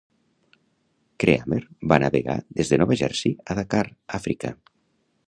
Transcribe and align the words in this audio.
Creamer 1.23 1.59
va 1.93 1.99
navegar 2.05 2.37
des 2.61 2.71
de 2.73 2.79
Nova 2.83 2.97
Jersey 3.03 3.37
a 3.55 3.59
Dakar, 3.61 3.85
Àfrica. 4.21 4.57